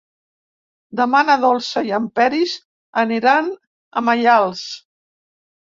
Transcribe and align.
Demà 1.01 1.19
na 1.27 1.35
Dolça 1.43 1.83
i 1.89 1.93
en 1.99 2.09
Peris 2.21 2.55
aniran 3.05 3.53
a 4.03 4.07
Maials. 4.09 4.65